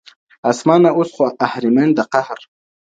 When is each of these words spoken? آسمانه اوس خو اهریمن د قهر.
آسمانه 0.51 0.89
اوس 0.97 1.09
خو 1.15 1.25
اهریمن 1.45 1.89
د 1.97 1.99
قهر. 2.11 2.39